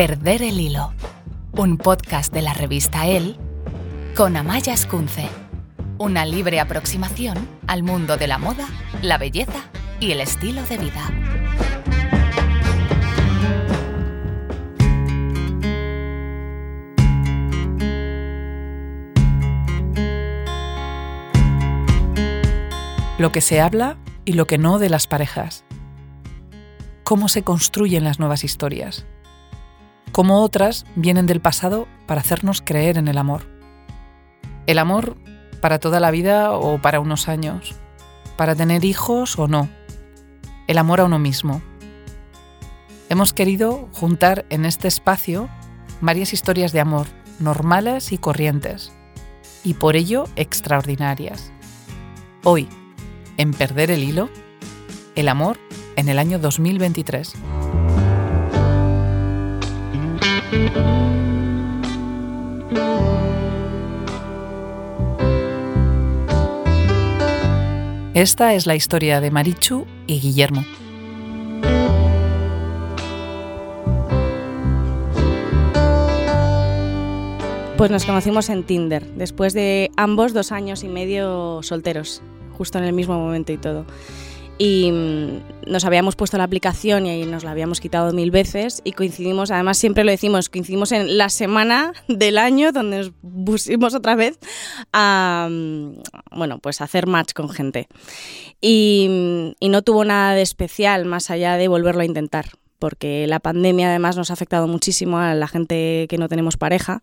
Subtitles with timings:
[0.00, 0.94] Perder el hilo,
[1.52, 3.36] un podcast de la revista El
[4.16, 5.28] con Amaya Escunce,
[5.98, 7.36] una libre aproximación
[7.66, 8.66] al mundo de la moda,
[9.02, 9.62] la belleza
[10.00, 11.10] y el estilo de vida.
[23.18, 25.62] Lo que se habla y lo que no de las parejas.
[27.04, 29.04] Cómo se construyen las nuevas historias
[30.12, 33.46] como otras vienen del pasado para hacernos creer en el amor.
[34.66, 35.16] El amor
[35.60, 37.76] para toda la vida o para unos años,
[38.36, 39.68] para tener hijos o no.
[40.66, 41.62] El amor a uno mismo.
[43.08, 45.48] Hemos querido juntar en este espacio
[46.00, 47.06] varias historias de amor,
[47.38, 48.92] normales y corrientes,
[49.64, 51.52] y por ello extraordinarias.
[52.44, 52.68] Hoy,
[53.36, 54.30] en Perder el Hilo,
[55.16, 55.58] el amor
[55.96, 57.34] en el año 2023.
[68.14, 70.62] Esta es la historia de Marichu y Guillermo.
[77.78, 82.20] Pues nos conocimos en Tinder, después de ambos dos años y medio solteros,
[82.58, 83.86] justo en el mismo momento y todo
[84.60, 88.92] y mm, nos habíamos puesto la aplicación y nos la habíamos quitado mil veces y
[88.92, 93.12] coincidimos, además siempre lo decimos, coincidimos en la semana del año donde nos
[93.46, 94.38] pusimos otra vez
[94.92, 96.02] a, mm,
[96.36, 97.88] bueno, pues hacer match con gente.
[98.60, 103.26] Y, mm, y no tuvo nada de especial más allá de volverlo a intentar, porque
[103.26, 107.00] la pandemia además nos ha afectado muchísimo a la gente que no tenemos pareja.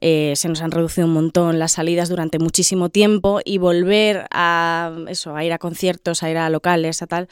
[0.00, 4.94] Eh, se nos han reducido un montón las salidas durante muchísimo tiempo y volver a
[5.08, 7.28] eso, a ir a conciertos, a ir a locales, a tal,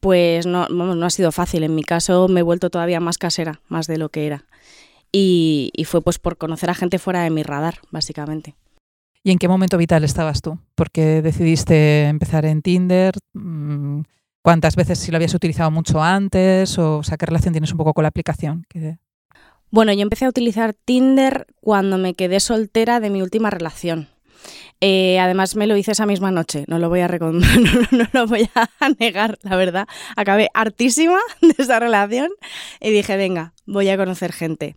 [0.00, 1.64] pues no, no ha sido fácil.
[1.64, 4.44] En mi caso me he vuelto todavía más casera, más de lo que era.
[5.12, 8.54] Y, fue pues por conocer a gente fuera de mi radar, básicamente.
[9.22, 10.58] ¿Y en qué momento vital estabas tú?
[10.74, 13.14] Porque decidiste empezar en Tinder.
[13.32, 14.02] Mm,
[14.42, 16.78] ¿Cuántas veces si lo habías utilizado mucho antes?
[16.78, 18.66] O, sea, ¿qué relación tienes un poco con la aplicación?
[19.76, 24.08] Bueno, yo empecé a utilizar Tinder cuando me quedé soltera de mi última relación.
[24.80, 27.08] Eh, además me lo hice esa misma noche, no lo voy a
[28.98, 29.86] negar, la verdad.
[30.16, 32.30] Acabé hartísima de esa relación
[32.80, 34.72] y dije, venga, voy a conocer gente.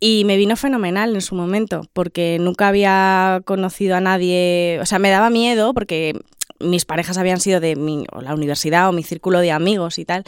[0.00, 4.98] Y me vino fenomenal en su momento, porque nunca había conocido a nadie, o sea,
[4.98, 6.18] me daba miedo porque
[6.58, 10.24] mis parejas habían sido de mi, la universidad o mi círculo de amigos y tal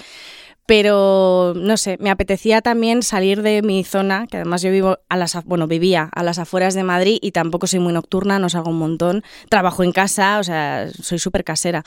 [0.66, 5.16] pero no sé, me apetecía también salir de mi zona, que además yo vivo a
[5.16, 8.70] las bueno, vivía a las afueras de Madrid y tampoco soy muy nocturna, no salgo
[8.70, 11.84] un montón, trabajo en casa, o sea, soy súper casera.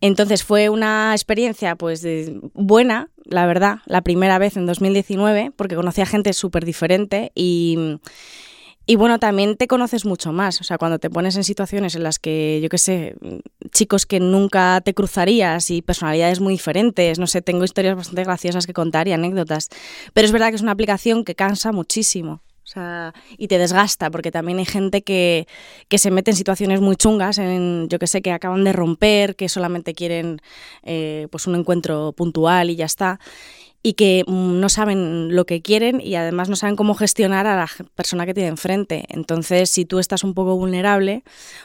[0.00, 2.06] Entonces fue una experiencia pues
[2.52, 7.98] buena, la verdad, la primera vez en 2019, porque conocí a gente súper diferente y
[8.86, 12.04] y bueno, también te conoces mucho más, o sea, cuando te pones en situaciones en
[12.04, 13.16] las que, yo qué sé,
[13.72, 18.66] chicos que nunca te cruzarías y personalidades muy diferentes, no sé, tengo historias bastante graciosas
[18.66, 19.70] que contar y anécdotas,
[20.12, 22.42] pero es verdad que es una aplicación que cansa muchísimo.
[22.66, 25.46] O sea, y te desgasta, porque también hay gente que,
[25.86, 29.36] que se mete en situaciones muy chungas, en, yo que sé, que acaban de romper,
[29.36, 30.40] que solamente quieren
[30.82, 33.20] eh, pues un encuentro puntual y ya está
[33.86, 37.54] y que mm, no saben lo que quieren y además no saben cómo gestionar a
[37.54, 39.04] la persona que tiene enfrente.
[39.10, 41.22] Entonces, si tú estás un poco vulnerable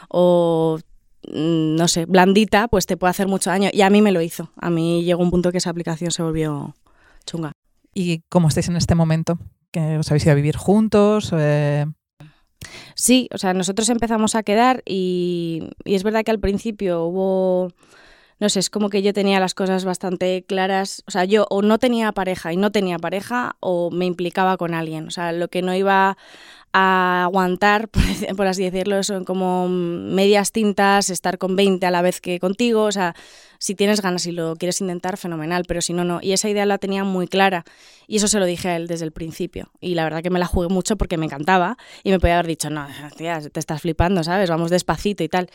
[0.08, 0.78] o
[1.28, 3.72] mm, no sé, blandita, pues te puede hacer mucho daño.
[3.74, 4.52] Y a mí me lo hizo.
[4.58, 6.76] A mí llegó un punto que esa aplicación se volvió
[7.26, 7.54] chunga.
[7.92, 9.40] ¿Y cómo estáis en este momento?
[9.72, 11.34] ¿Que os habéis ido a vivir juntos?
[11.36, 11.88] Eh,
[12.94, 17.72] sí, o sea, nosotros empezamos a quedar y, y es verdad que al principio hubo
[18.41, 21.03] no sé, es como que yo tenía las cosas bastante claras.
[21.06, 24.74] O sea, yo o no tenía pareja y no tenía pareja o me implicaba con
[24.74, 25.07] alguien.
[25.07, 26.18] O sea, lo que no iba
[26.74, 27.90] a aguantar,
[28.35, 32.85] por así decirlo, son como medias tintas, estar con 20 a la vez que contigo.
[32.85, 33.16] O sea,
[33.59, 36.18] si tienes ganas y lo quieres intentar, fenomenal, pero si no, no.
[36.19, 37.63] Y esa idea la tenía muy clara
[38.07, 39.69] y eso se lo dije a él desde el principio.
[39.80, 42.48] Y la verdad que me la jugué mucho porque me encantaba y me podía haber
[42.48, 44.50] dicho, no, tía, te estás flipando, ¿sabes?
[44.50, 45.48] Vamos despacito y tal.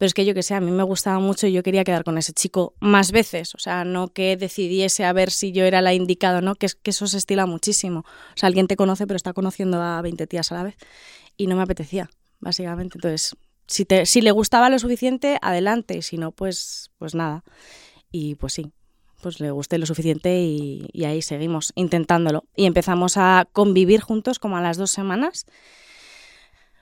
[0.00, 2.04] Pero es que yo que sé, a mí me gustaba mucho y yo quería quedar
[2.04, 3.54] con ese chico más veces.
[3.54, 6.88] O sea, no que decidiese a ver si yo era la indicada no, que, que
[6.88, 8.00] eso se estila muchísimo.
[8.00, 10.76] O sea, alguien te conoce pero está conociendo a 20 tías a la vez.
[11.36, 12.08] Y no me apetecía,
[12.38, 12.96] básicamente.
[12.96, 13.36] Entonces,
[13.66, 15.98] si, te, le gustaba lo suficiente, adelante.
[15.98, 17.44] Y si no, pues, pues nada.
[18.10, 18.72] Y pues sí,
[19.20, 22.44] pues le gusté lo suficiente y, ahí seguimos intentándolo.
[22.56, 25.44] Y empezamos a convivir juntos como a las dos semanas.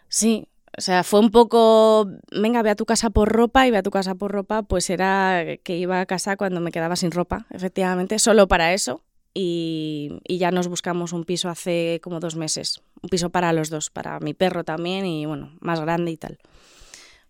[0.09, 3.79] Sí, o sea, fue un poco, venga, ve a tu casa por ropa y ve
[3.79, 7.11] a tu casa por ropa, pues era que iba a casa cuando me quedaba sin
[7.11, 9.03] ropa, efectivamente, solo para eso.
[9.35, 12.83] y, ya nos buscamos un piso hace como dos meses.
[13.03, 16.39] Un piso para los dos, para mi perro también y bueno, más grande y tal.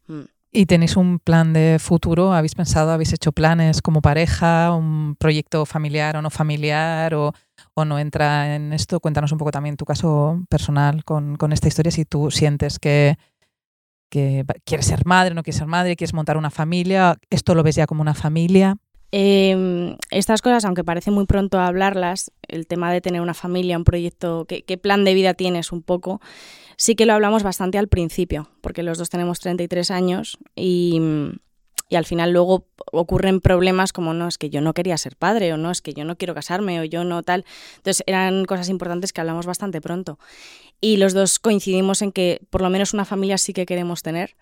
[0.06, 0.22] Mm.
[0.50, 2.32] ¿Y tenéis un plan de futuro?
[2.32, 7.34] ¿Habéis pensado, habéis hecho planes como pareja, un proyecto familiar o no familiar o,
[7.84, 9.00] no entra en esto?
[9.00, 13.16] Cuéntanos un poco también tu caso personal con, esta historia, si tú sientes que,
[14.10, 17.76] que quieres ser madre, no quieres ser madre, quieres montar una familia, ¿esto lo ves
[17.76, 18.76] ya como una familia?
[19.10, 23.84] Em, estas cosas, aunque parece muy pronto hablarlas, el tema de tener una familia, un
[23.84, 26.20] proyecto, qué, plan de vida tienes un poco,
[26.76, 31.00] sí que lo hablamos bastante al principio, porque los dos tenemos 33 años y,
[31.88, 35.52] y al final luego ocurren problemas como no, es que yo no quería ser padre
[35.52, 37.44] o no, es que yo no quiero casarme o yo no tal.
[37.76, 40.18] Entonces eran cosas importantes que hablamos bastante pronto.
[40.80, 44.36] Y los dos coincidimos en que por lo menos una familia sí que queremos tener.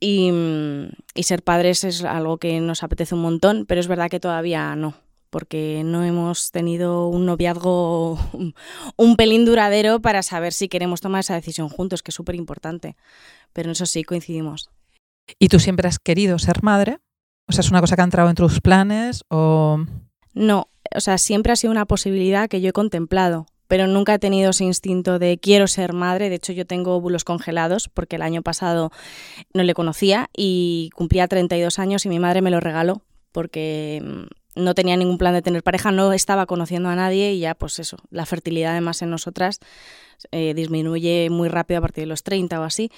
[0.00, 4.18] Mm, y, ser padres es algo que nos apetece un montón, pero es verdad que
[4.18, 4.96] todavía no,
[5.30, 8.18] porque no hemos tenido un noviazgo
[8.96, 12.96] un pelín duradero para saber si queremos tomar esa decisión juntos, que es súper importante.
[13.52, 14.70] Pero en eso sí coincidimos.
[15.38, 16.98] ¿Y tú siempre has querido ser madre?
[17.48, 19.84] O sea, ¿es una cosa que ha entrado en tus planes o...?
[20.34, 24.18] No, o sea, siempre ha sido una posibilidad que yo he contemplado pero nunca he
[24.18, 26.28] tenido ese instinto de quiero ser madre.
[26.28, 28.90] De hecho, yo tengo óvulos congelados porque el año pasado
[29.54, 33.00] no le conocía y cumplía 32 años y mi madre me lo regaló
[33.32, 37.40] porque mm, no tenía ningún plan de tener pareja, no estaba conociendo a nadie y
[37.40, 39.60] ya pues eso, la fertilidad además en nosotras
[40.30, 42.90] eh, disminuye muy rápido a partir de los 30 o así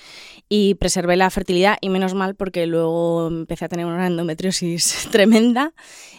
[0.48, 5.72] y preservé la fertilidad y menos mal porque luego empecé a tener una endometriosis tremenda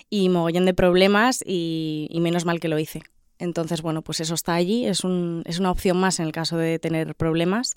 [0.10, 3.04] y mogollón de problemas y menos mal que lo hice
[3.38, 6.58] entonces, bueno, pues eso está allí, es, un, es una opción más en el caso
[6.58, 7.74] de tener problemas,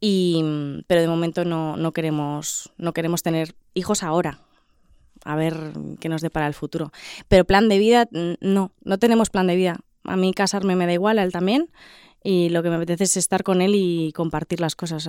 [0.00, 4.40] y, pero de momento no, no, queremos, no queremos tener hijos ahora.
[5.24, 6.92] A ver qué nos depara el futuro.
[7.28, 8.08] Pero plan de vida,
[8.40, 9.80] no, no tenemos plan de vida.
[10.04, 11.70] A mí casarme me da igual, a él también,
[12.22, 15.06] y lo que me apetece es estar con él y compartir las cosas,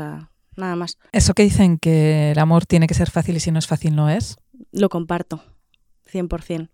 [0.56, 0.98] nada más.
[1.12, 3.96] Eso que dicen que el amor tiene que ser fácil y si no es fácil
[3.96, 4.38] no es.
[4.72, 5.42] Lo comparto,
[6.12, 6.70] 100%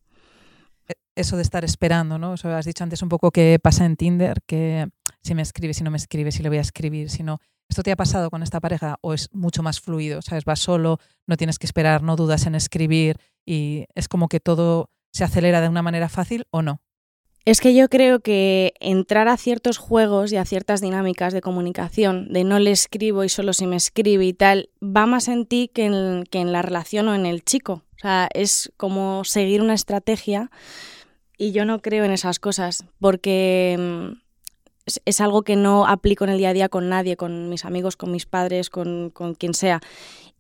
[1.15, 2.33] eso de estar esperando, ¿no?
[2.33, 4.87] Has dicho antes un poco que pasa en Tinder, que
[5.23, 7.39] si me escribe, si no me escribe, si le voy a escribir, si no.
[7.69, 10.21] ¿Esto te ha pasado con esta pareja o es mucho más fluido?
[10.21, 10.45] ¿Sabes?
[10.45, 14.89] Vas solo, no tienes que esperar, no dudas en escribir y es como que todo
[15.11, 16.81] se acelera de una manera fácil o no?
[17.45, 22.33] Es que yo creo que entrar a ciertos juegos y a ciertas dinámicas de comunicación,
[22.33, 25.69] de no le escribo y solo si me escribe y tal, va más en ti
[25.71, 27.83] que en, que en la relación o en el chico.
[27.95, 30.49] O sea, es como seguir una estrategia
[31.37, 34.15] y yo no creo en esas cosas porque
[34.85, 37.95] es, algo que no aplico en el día a día con nadie, con mis amigos,
[37.97, 39.81] con mis padres, con, quien sea.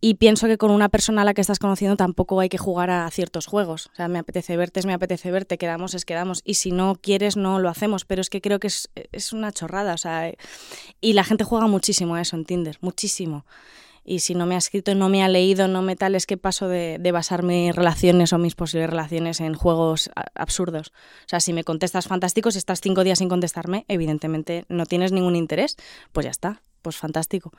[0.01, 2.89] Y pienso que con una persona a la que estás conociendo tampoco hay que jugar
[2.91, 3.87] a ciertos juegos.
[3.93, 6.41] O sea, me apetece verte, es me apetece verte, quedamos, es quedamos.
[6.45, 8.05] Y si no quieres, no lo hacemos.
[8.05, 9.93] Pero es que creo que es, es una chorrada.
[9.93, 10.31] O sea,
[11.01, 13.45] y la gente juega muchísimo a eso en Tinder, muchísimo
[14.05, 16.37] y si no me ha escrito, no me ha leído, no me tal, es que
[16.37, 20.93] paso de, basar mis relaciones o mis posibles relaciones en juegos absurdos.
[21.21, 25.11] O sea, si me contestas fantástico, si estás cinco días sin contestarme, evidentemente no tienes
[25.11, 25.75] ningún interés,
[26.11, 27.51] pues ya está, pues fantástico.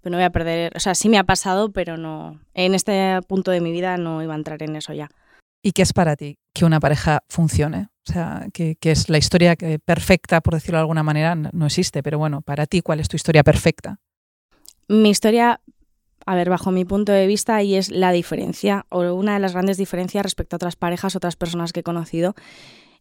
[0.00, 3.20] Pero no voy a perder, o sea, sí me ha pasado, pero no, en este
[3.28, 5.10] punto de mi vida no iba a entrar en eso ya.
[5.62, 7.88] ¿Y qué es para ti que una pareja funcione?
[8.08, 9.54] O sea, que, que es la historia
[9.84, 13.16] perfecta, por decirlo de alguna manera, no existe, pero bueno, para ti, ¿cuál es tu
[13.16, 13.98] historia perfecta?
[14.88, 15.60] Mi historia
[16.26, 19.52] a ver, bajo mi punto de vista, y es la diferencia, o una de las
[19.52, 22.34] grandes diferencias respecto a otras parejas, otras personas que he conocido,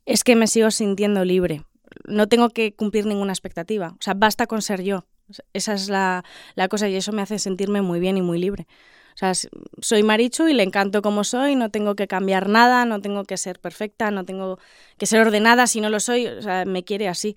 [0.06, 1.64] es que me sigo sintiendo libre.
[2.06, 3.90] No tengo que cumplir ninguna expectativa.
[4.00, 5.06] O sea, basta con ser yo.
[5.54, 6.24] Esa es la,
[6.70, 8.68] cosa y eso me hace sentirme muy bien y muy libre.
[9.14, 9.34] O sea,
[9.82, 13.38] soy Marichu y le encanto como soy, no tengo que cambiar nada, no tengo que
[13.38, 14.60] ser perfecta, no tengo
[14.98, 17.36] que ser ordenada si no lo soy, o sea, me quiere así.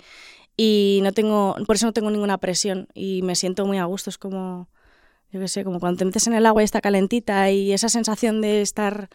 [0.56, 4.10] Y no tengo, por eso no tengo ninguna presión y me siento muy a gusto,
[4.10, 4.68] es como,
[5.32, 7.88] yo qué sé, como cuando te metes en el agua y está calentita y esa
[7.88, 9.08] sensación de estar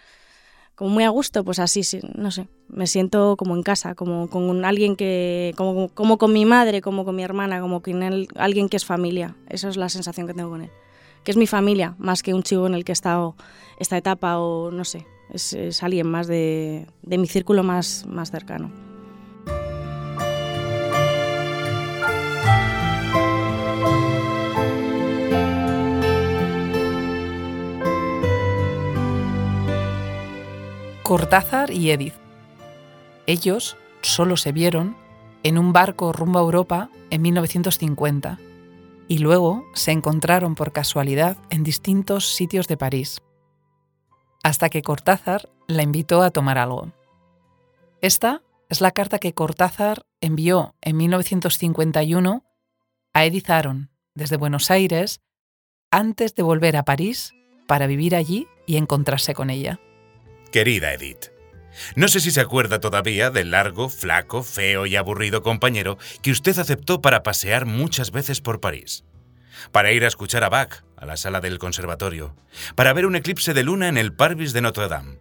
[0.74, 4.30] como muy a gusto, pues así, sí, no sé, me siento como en casa, como
[4.30, 8.04] con alguien que, como, como con mi madre, como con mi hermana, como con
[8.36, 10.72] alguien que es familia, esa es la sensación que tengo con él,
[11.24, 13.36] que es mi familia, más que un chico en el que he estado
[13.80, 18.87] esta etapa o no sé, es, alguien más de, de mi círculo más, más cercano.
[31.08, 32.16] Cortázar y Edith.
[33.28, 34.98] Ellos solo se vieron
[35.42, 38.40] en un barco rumbo a Europa en 1950
[39.08, 43.22] y luego se encontraron por casualidad en distintos sitios de París,
[44.44, 46.92] hasta que Cortázar la invitó a tomar algo.
[48.02, 52.44] Esta es la carta que Cortázar envió en 1951
[53.14, 55.22] a Edith Aron desde Buenos Aires
[55.90, 57.34] antes de volver a París
[57.66, 59.80] para vivir allí y encontrarse con ella.
[60.51, 61.32] Querida Edith,
[61.96, 66.58] no sé si se acuerda todavía del largo, flaco, feo y aburrido compañero que usted
[66.58, 69.04] aceptó para pasear muchas veces por París.
[69.72, 72.36] Para ir a escuchar a Bach a la sala del conservatorio.
[72.75, 75.20] Para ver un eclipse de luna en el Parvis de Notre Dame.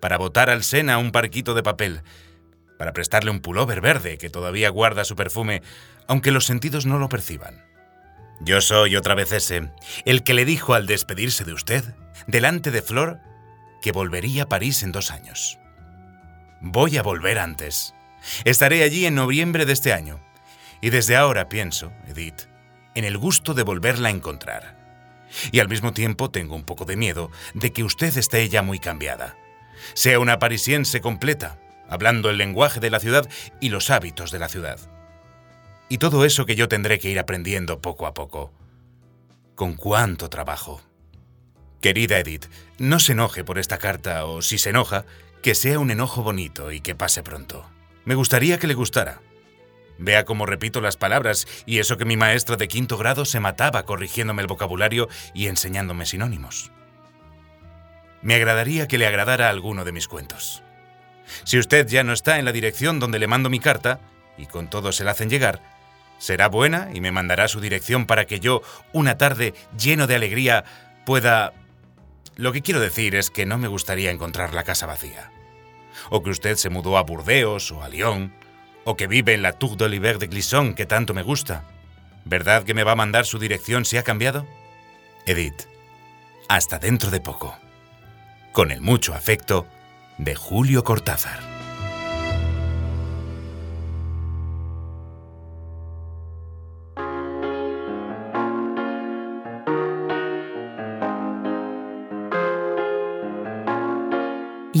[0.00, 2.02] Para botar al Sena un parquito de papel.
[2.78, 5.62] Para prestarle un pullover verde que todavía guarda su perfume,
[6.06, 7.64] aunque los sentidos no lo perciban.
[8.40, 9.70] Yo soy otra vez ese,
[10.06, 11.84] el que le dijo al despedirse de usted,
[12.26, 13.20] delante de Flor,
[13.80, 15.58] que volvería a París en dos años.
[16.60, 17.94] Voy a volver antes.
[18.44, 20.20] Estaré allí en noviembre de este año.
[20.80, 22.42] Y desde ahora pienso, Edith,
[22.94, 24.78] en el gusto de volverla a encontrar.
[25.52, 28.78] Y al mismo tiempo tengo un poco de miedo de que usted esté ya muy
[28.78, 29.36] cambiada.
[29.94, 31.58] Sea una parisiense completa,
[31.88, 33.28] hablando el lenguaje de la ciudad
[33.60, 34.78] y los hábitos de la ciudad.
[35.88, 38.52] Y todo eso que yo tendré que ir aprendiendo poco a poco.
[39.54, 40.80] Con cuánto trabajo.
[41.80, 42.46] Querida Edith,
[42.78, 45.06] no se enoje por esta carta o si se enoja,
[45.42, 47.64] que sea un enojo bonito y que pase pronto.
[48.04, 49.20] Me gustaría que le gustara.
[49.98, 53.84] Vea cómo repito las palabras y eso que mi maestra de quinto grado se mataba
[53.84, 56.70] corrigiéndome el vocabulario y enseñándome sinónimos.
[58.22, 60.62] Me agradaría que le agradara alguno de mis cuentos.
[61.44, 64.00] Si usted ya no está en la dirección donde le mando mi carta,
[64.36, 65.62] y con todo se la hacen llegar,
[66.18, 70.64] será buena y me mandará su dirección para que yo, una tarde lleno de alegría,
[71.06, 71.54] pueda
[72.40, 75.30] lo que quiero decir es que no me gustaría encontrar la casa vacía.
[76.08, 78.32] O que usted se mudó a Burdeos o a Lyon,
[78.84, 81.64] o que vive en la Tour d'Oliver de Glisson que tanto me gusta.
[82.24, 84.46] ¿Verdad que me va a mandar su dirección si ha cambiado?
[85.26, 85.68] Edith,
[86.48, 87.58] hasta dentro de poco.
[88.52, 89.66] Con el mucho afecto
[90.16, 91.49] de Julio Cortázar.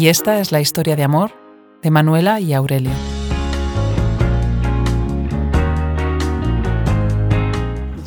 [0.00, 1.32] Y esta es la historia de amor
[1.82, 2.92] de Manuela y Aurelio.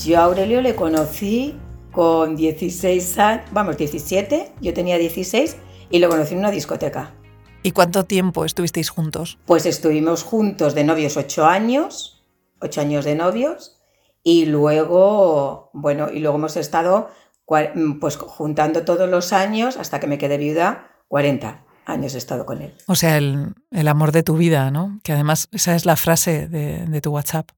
[0.03, 1.55] Yo a Aurelio le conocí
[1.91, 5.55] con 16 años, vamos, 17, yo tenía 16
[5.91, 7.13] y lo conocí en una discoteca.
[7.62, 9.38] ¿Y cuánto tiempo estuvisteis juntos?
[9.45, 12.25] Pues estuvimos juntos de novios 8 años,
[12.62, 13.83] 8 años de novios,
[14.23, 17.12] y luego, bueno, y luego hemos estado
[17.45, 22.61] pues juntando todos los años hasta que me quedé viuda, 40 años he estado con
[22.61, 22.75] él.
[22.87, 23.55] O sea, el,
[23.87, 24.99] amor de tu vida, ¿no?
[25.03, 27.49] Que además esa es la frase de, tu WhatsApp.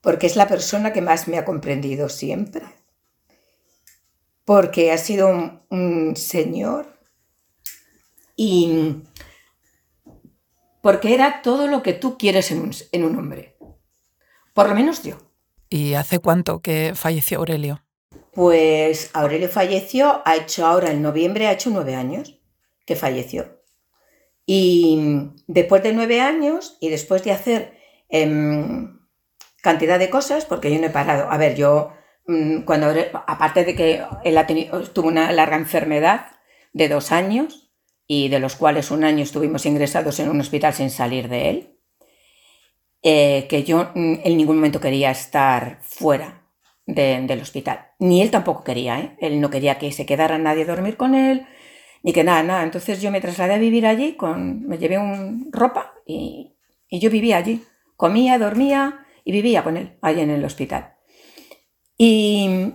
[0.00, 2.62] Porque es la persona que más me ha comprendido siempre.
[4.44, 6.98] Porque ha sido un, señor
[8.36, 9.02] y
[10.80, 13.56] porque era todo lo que tú quieres en un, en un hombre.
[14.52, 15.16] Por lo menos yo.
[15.70, 17.82] ¿Y hace cuánto que falleció Aurelio?
[18.32, 22.38] Pues Aurelio falleció, ha hecho ahora en noviembre, ha hecho nueve años
[22.86, 23.61] que falleció.
[24.46, 24.98] Y
[25.46, 28.98] después de nueve años y después de hacer em,
[29.62, 31.30] cantidad de cosas, porque yo no he parado.
[31.30, 31.92] A ver, yo,
[32.26, 32.92] mm, cuando,
[33.26, 36.26] aparte de que él ha tenido, tuvo una larga enfermedad
[36.72, 37.62] de dos años,
[38.06, 41.78] y de los cuales un año estuvimos ingresados en un hospital sin salir de él,
[43.02, 46.42] eh, que yo mm, en ningún momento quería estar fuera
[46.84, 47.86] del hospital.
[48.00, 49.16] Ni él tampoco quería, ¿eh?
[49.20, 51.46] Él no quería que se quedara nadie a dormir con él,
[52.02, 52.62] ni que nada, nada.
[52.62, 56.54] Entonces yo me trasladé a vivir allí, con, me llevé un, ropa y,
[56.90, 57.62] yo vivía allí.
[57.96, 60.94] Comía, dormía y vivía con él, allí en el hospital.
[61.96, 62.74] Y,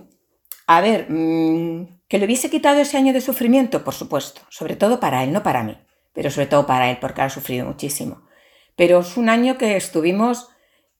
[0.66, 4.98] a ver, mm, que le hubiese quitado ese año de sufrimiento, por supuesto, sobre todo
[4.98, 5.78] para él, no para mí,
[6.14, 8.22] pero sobre todo para él, porque ha sufrido muchísimo.
[8.76, 10.48] Pero es un año que estuvimos,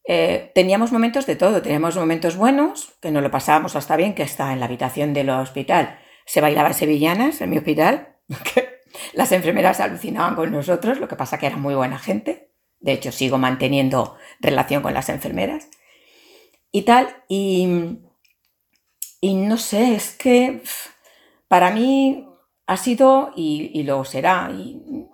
[0.04, 4.22] eh, teníamos momentos de todo, teníamos momentos buenos, que no lo pasábamos hasta bien, que
[4.22, 8.17] está en la habitación del hospital se bailaban sevillanas en mi hospital,
[9.14, 12.52] las enfermeras alucinaban con nosotros, lo que pasa que era muy buena gente.
[12.80, 15.68] De hecho, sigo manteniendo relación con las enfermeras.
[16.70, 17.66] Y tal, y,
[19.22, 20.62] no sé, es que
[21.48, 22.28] para mí
[22.66, 24.50] ha sido y, lo será.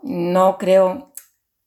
[0.02, 1.12] No creo,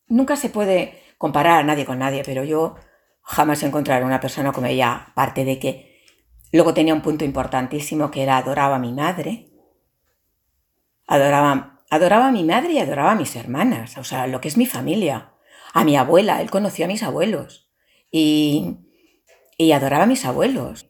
[0.07, 2.75] nunca se puede comparar a nadie con nadie, pero yo
[3.21, 6.03] jamás encontraré una persona como ella, aparte de que
[6.51, 9.46] luego tenía un punto importantísimo que era adoraba a mi madre,
[11.07, 14.57] Adoraba, adoraba a mi madre y adoraba a mis hermanas, o sea, lo que es
[14.57, 15.31] mi familia.
[15.73, 17.69] A mi abuela, él conoció a mis abuelos
[18.11, 18.77] y,
[19.57, 20.87] y adoraba a mis abuelos.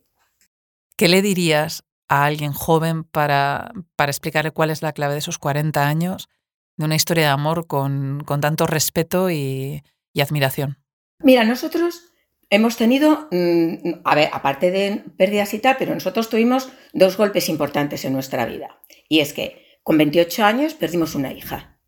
[0.95, 5.37] ¿Qué le dirías a alguien joven para, para explicarle cuál es la clave de esos
[5.37, 6.29] 40 años
[6.77, 9.83] de una historia de amor con, con tanto respeto y,
[10.13, 10.77] y admiración.
[11.19, 12.11] Mira, nosotros
[12.49, 17.49] hemos tenido, mm, a ver, aparte de pérdidas y tal, pero nosotros tuvimos dos golpes
[17.49, 18.81] importantes en nuestra vida.
[19.09, 21.79] Y es que con 28 años perdimos una hija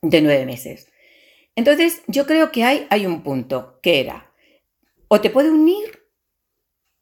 [0.00, 0.90] de nueve meses.
[1.54, 4.32] Entonces, yo creo que hay, hay un punto que era,
[5.06, 6.08] o te puede unir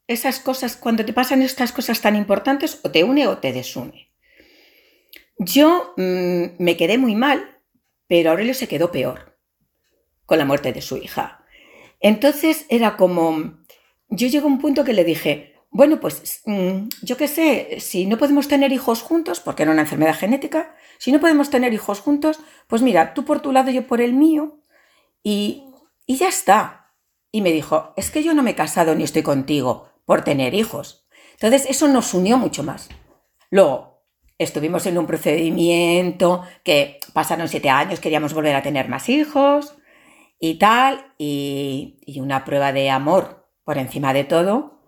[0.07, 4.11] esas cosas, cuando te pasan estas cosas tan importantes, o te une o te desune.
[5.37, 7.57] Yo mm, me quedé muy mal,
[8.07, 9.39] pero Aurelio se quedó peor
[10.25, 11.45] con la muerte de su hija.
[12.01, 13.57] Entonces era como,
[14.09, 18.05] yo llego a un punto que le dije, bueno, pues mm, yo qué sé, si
[18.05, 21.99] no podemos tener hijos juntos, porque era una enfermedad genética, si no podemos tener hijos
[21.99, 24.59] juntos, pues mira, tú por tu lado, yo por el mío,
[25.23, 25.65] y,
[26.05, 26.93] y ya está.
[27.31, 30.55] Y me dijo, es que yo no me he casado ni estoy contigo por tener
[30.55, 31.07] hijos.
[31.33, 32.89] Entonces eso nos unió mucho más.
[33.51, 34.03] Luego,
[34.39, 39.77] estuvimos en un procedimiento que pasaron siete años, queríamos volver a tener más hijos
[40.39, 44.78] y tal, y, y una prueba de amor por encima de todo,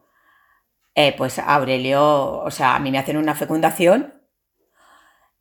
[0.96, 4.14] eh, pues Aurelio, o sea, a mí me hacen una fecundación.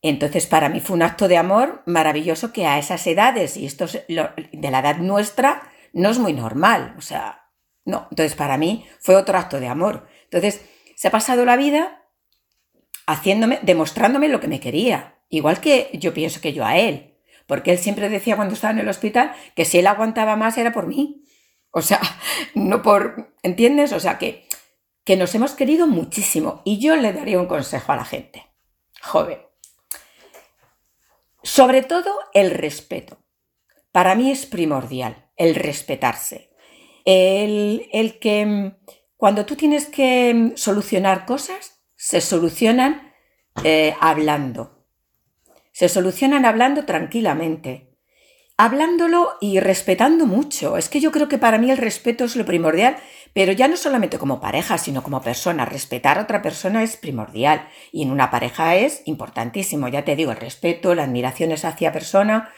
[0.02, 3.84] Entonces, para mí fue un acto de amor maravilloso que a esas edades, y esto
[3.84, 6.94] es de la edad nuestra, no es muy normal.
[6.96, 7.50] O sea,
[7.84, 8.06] no.
[8.10, 10.08] Entonces, para mí fue otro acto de amor.
[10.24, 10.62] Entonces,
[10.96, 12.06] se ha pasado la vida
[13.06, 15.16] haciéndome, demostrándome lo que me quería.
[15.28, 17.18] Igual que yo pienso que yo a él.
[17.46, 20.72] Porque él siempre decía cuando estaba en el hospital que si él aguantaba más era
[20.72, 21.24] por mí.
[21.72, 22.00] O sea,
[22.54, 23.34] no por.
[23.42, 23.92] ¿Entiendes?
[23.92, 24.46] O sea que
[25.04, 28.46] que nos hemos querido muchísimo y yo le daría un consejo a la gente
[29.00, 29.38] joven.
[31.42, 33.18] Sobre todo el respeto.
[33.92, 36.50] Para mí es primordial el respetarse.
[37.04, 38.76] El, el que mm,
[39.16, 43.14] cuando tú tienes que mm, solucionar cosas, se solucionan
[43.64, 44.86] eh, hablando.
[45.72, 47.90] Se solucionan hablando tranquilamente
[48.60, 50.76] hablándolo y respetando mucho.
[50.76, 52.98] Es que yo creo que para mí el respeto es lo primordial,
[53.34, 55.64] pero ya no solamente como pareja, sino como persona.
[55.64, 59.88] Respetar a otra persona es primordial y en una pareja es importantísimo.
[59.88, 62.50] Ya te digo, el respeto, la admiración es hacia persona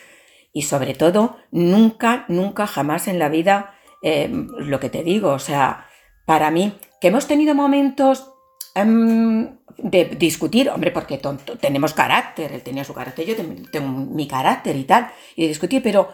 [0.53, 5.39] y sobre todo, nunca, nunca, jamás en la vida, eh, lo que te digo, o
[5.39, 5.87] sea,
[6.27, 8.33] para mí, que hemos tenido momentos
[8.75, 11.21] Em, de discutir, hombre, porque
[11.61, 15.83] tenemos carácter, él tenía su carácter, yo tengo, mi carácter y tal, y de discutir,
[15.83, 16.09] pero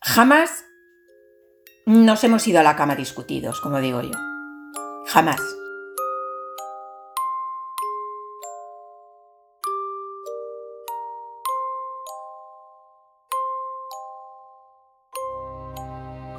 [0.00, 0.64] jamás
[1.86, 4.12] nos hemos ido a la cama discutidos, como digo yo.
[5.06, 5.40] Jamás.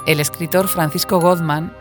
[0.08, 1.76] El escritor Francisco Goldman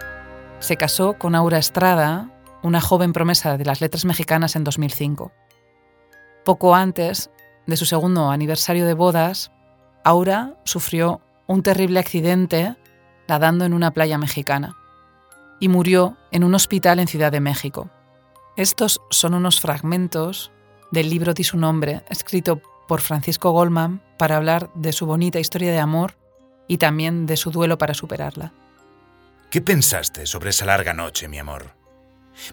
[0.58, 2.30] se casó con Aura Estrada
[2.62, 5.30] una joven promesa de las letras mexicanas en 2005.
[6.44, 7.30] Poco antes
[7.66, 9.50] de su segundo aniversario de bodas,
[10.04, 12.76] Aura sufrió un terrible accidente
[13.28, 14.76] nadando en una playa mexicana
[15.60, 17.90] y murió en un hospital en Ciudad de México.
[18.56, 20.52] Estos son unos fragmentos
[20.90, 25.72] del libro Di su nombre, escrito por Francisco Goldman para hablar de su bonita historia
[25.72, 26.14] de amor
[26.68, 28.52] y también de su duelo para superarla.
[29.50, 31.84] ¿Qué pensaste sobre esa larga noche, mi amor?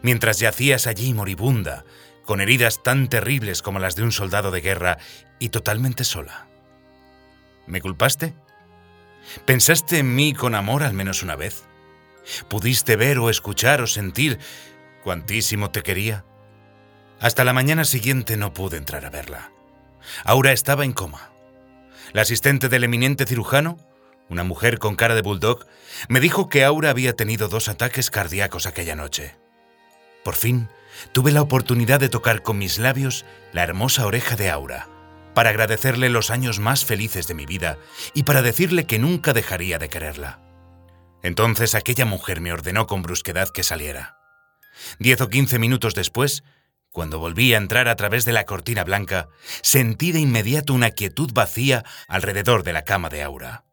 [0.02, 1.86] mientras yacías allí moribunda,
[2.26, 4.98] con heridas tan terribles como las de un soldado de guerra
[5.40, 6.48] y totalmente sola.
[7.68, 8.34] ¿Me culpaste?
[9.46, 11.64] ¿Pensaste en mí con amor al menos una vez?
[12.48, 14.40] ¿Pudiste ver o escuchar o sentir
[15.04, 16.26] cuantísimo te quería?
[17.20, 19.52] Hasta la mañana siguiente no pude entrar a verla.
[20.24, 21.32] Aura estaba en coma.
[22.14, 23.78] La asistente del eminente cirujano,
[24.30, 25.66] una mujer con cara de bulldog,
[26.08, 29.36] me dijo que Aura había tenido dos ataques cardíacos aquella noche.
[30.24, 30.70] Por fin,
[31.12, 34.88] tuve la oportunidad de tocar con mis labios la hermosa oreja de Aura,
[35.34, 37.78] para agradecerle los años más felices de mi vida
[38.14, 40.40] y para decirle que nunca dejaría de quererla.
[41.24, 44.18] Entonces aquella mujer me ordenó con brusquedad que saliera.
[45.00, 46.44] Diez o quince minutos después,
[46.92, 49.30] cuando volví a entrar a través de la cortina blanca,
[49.62, 53.64] sentí de inmediato una quietud vacía alrededor de la cama de Aura.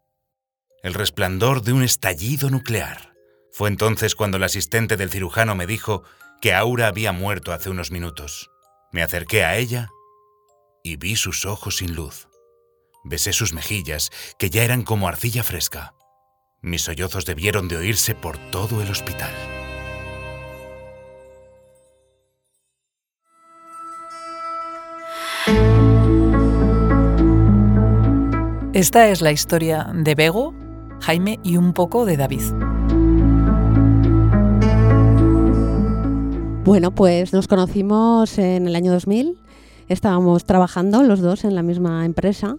[0.82, 3.14] El resplandor de un estallido nuclear.
[3.52, 6.04] Fue entonces cuando el asistente del cirujano me dijo
[6.40, 8.50] que Aura había muerto hace unos minutos.
[8.92, 9.88] Me acerqué a ella
[10.88, 12.28] y vi sus ojos sin luz.
[13.04, 15.94] Besé sus mejillas, que ya eran como arcilla fresca.
[16.62, 19.30] Mis sollozos debieron de oírse por todo el hospital.
[28.72, 30.54] Esta es la historia de Bego,
[31.00, 32.42] Jaime y un poco de David.
[36.64, 39.38] Bueno, pues nos conocimos en el año 2000,
[39.88, 42.56] estábamos trabajando los dos en la misma empresa,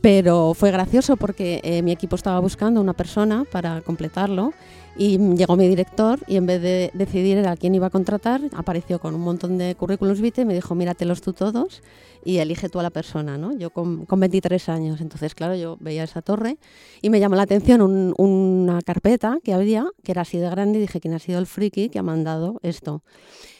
[0.00, 4.52] Pero fue gracioso porque eh, mi equipo estaba buscando una persona para completarlo
[4.96, 8.98] y llegó mi director y en vez de decidir a quién iba a contratar, apareció
[8.98, 11.82] con un montón de currículums vitae y me dijo, míratelos tú todos
[12.22, 13.56] y elige tú a la persona, ¿no?
[13.56, 16.58] Yo con, con 23 años, entonces claro, yo veía esa torre
[17.02, 20.82] y me llamó la atención una carpeta que había, que era así de grande y
[20.82, 23.02] dije, ¿quién ha sido el friki que ha mandado esto?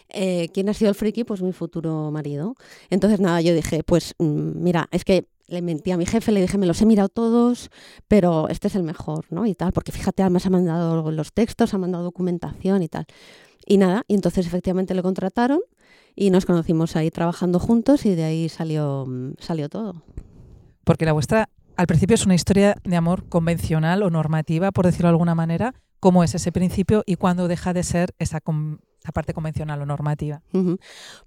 [0.08, 1.24] Eh, ¿Quién ha sido el friki?
[1.24, 2.54] Pues mi futuro marido.
[2.90, 6.40] Entonces nada, yo dije, pues mm, mira, es que le mentí a mi jefe, le
[6.40, 7.70] dije, me los he mirado todos,
[8.08, 9.46] pero este es el mejor, ¿no?
[9.46, 13.06] Y tal, porque fíjate, además ha mandado los textos, ha mandado documentación y tal.
[13.66, 15.60] Y nada, y entonces efectivamente le contrataron
[16.14, 19.06] y nos conocimos ahí trabajando juntos y de ahí salió,
[19.38, 20.02] salió todo.
[20.84, 25.08] Porque la vuestra al principio es una historia de amor convencional o normativa, por decirlo
[25.08, 25.74] de alguna manera.
[25.98, 28.40] ¿Cómo es ese principio y cuándo deja de ser esa,
[29.04, 30.40] esa parte convencional o normativa.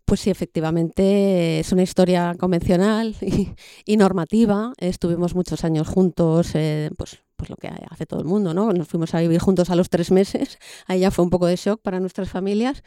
[0.03, 3.15] Pues sí, efectivamente es una historia convencional
[3.85, 4.73] y, normativa.
[4.79, 8.73] Estuvimos muchos años juntos, eh, pues, pues lo que hace todo el mundo, ¿no?
[8.73, 10.57] Nos fuimos a vivir juntos a los tres meses.
[10.87, 12.81] Ahí ya fue un poco de shock para nuestras familias.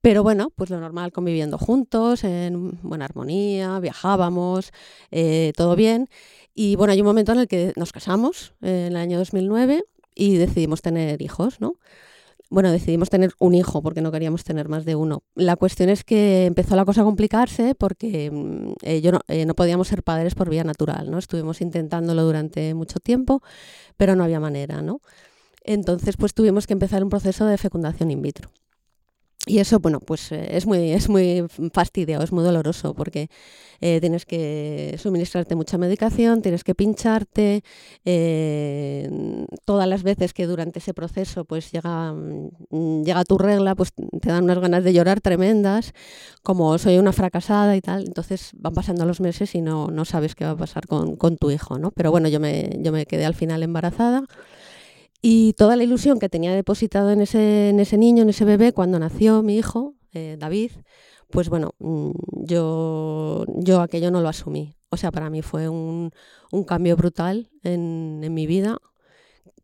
[0.00, 4.70] Pero bueno, pues lo normal conviviendo juntos, en buena armonía, viajábamos,
[5.10, 6.08] eh, todo bien.
[6.54, 9.82] Y bueno, hay un momento en el que nos casamos, en el año 2009,
[10.14, 11.74] y decidimos tener hijos, ¿no?
[12.50, 15.22] Bueno, decidimos tener un hijo porque no queríamos tener más de uno.
[15.34, 19.54] La cuestión es que empezó la cosa a complicarse porque mm, eh, yo eh, no,
[19.54, 21.18] podíamos ser padres por vía natural, ¿no?
[21.18, 23.42] Estuvimos intentándolo durante mucho tiempo,
[23.96, 25.00] pero no había manera, ¿no?
[25.64, 28.50] Entonces, pues tuvimos que empezar un proceso de fecundación in vitro.
[29.48, 33.30] Y eso, bueno, pues eh, es muy, es muy fastidio, es muy doloroso porque
[33.80, 37.62] eh, tienes que suministrarte mucha medicación, tienes que pincharte,
[38.04, 39.08] eh,
[39.64, 44.28] todas las veces que durante ese proceso pues llega, mm, llega tu regla, pues te
[44.28, 45.94] dan unas ganas de llorar tremendas,
[46.42, 50.34] como soy una fracasada y tal, entonces van pasando los meses y no, no sabes
[50.34, 51.90] qué va a pasar con, con tu hijo, ¿no?
[51.92, 54.24] Pero bueno, yo me, yo me quedé al final embarazada.
[55.20, 58.72] Y toda la ilusión que tenía depositado en ese, en ese niño, en ese bebé,
[58.72, 60.70] cuando nació mi hijo, eh, David,
[61.30, 62.10] pues bueno, mm,
[62.44, 64.76] yo, yo aquello no lo asumí.
[64.90, 66.10] O sea, para mí fue un,
[66.52, 68.78] un cambio brutal en, en, mi vida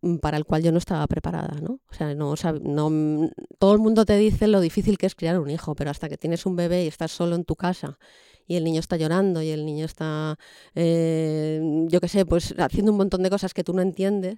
[0.02, 1.80] mm, para el cual yo no estaba preparada, ¿no?
[1.88, 5.38] O sea, no, no, mm, todo el mundo te dice lo difícil que es criar
[5.38, 7.98] un hijo, pero hasta que tienes un bebé y estás solo en tu casa
[8.46, 10.38] y el niño está llorando y el niño está,
[10.74, 14.36] eh, yo qué sé, pues haciendo un montón de cosas que tú no entiendes,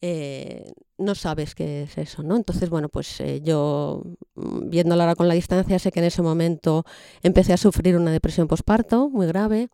[0.00, 2.36] eh, no sabes qué es eso, ¿no?
[2.36, 4.02] Entonces, bueno, pues eh, yo,
[4.34, 6.84] mm, viéndolo ahora con la distancia, sé que en ese momento
[7.22, 9.68] empecé a sufrir una depresión postparto muy grave,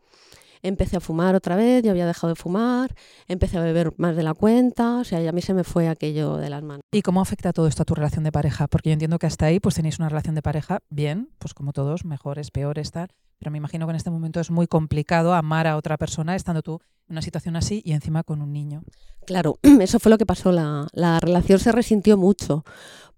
[0.63, 2.95] empecé a fumar otra vez, yo había dejado de fumar,
[3.29, 6.37] empecé a beber más de la cuenta, o sea, a mí se me fue aquello
[6.37, 6.83] de las manos.
[6.93, 8.69] ¿Y cómo afecta todo esto a tu relación de pareja?
[8.69, 11.73] Porque yo entiendo que hasta ahí pues tenéis una relación de pareja bien, pues como
[11.73, 13.09] todos, mejores, peores, tal,
[13.41, 16.63] pero me imagino que en este momento es muy complicado amar a otra persona estando
[16.63, 18.85] tú en una situación así y encima con un niño.
[19.27, 20.53] Claro, eso fue lo que pasó.
[20.53, 22.65] La, relación se resintió mucho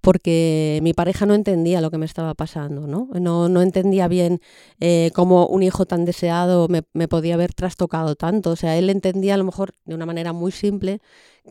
[0.00, 3.08] porque mi pareja no entendía lo que me estaba pasando, ¿no?
[3.14, 4.40] No, entendía bien
[4.78, 8.50] eh, cómo un hijo tan deseado me, podía haber trastocado tanto.
[8.50, 11.00] O sea, él entendía a lo mejor de una manera muy simple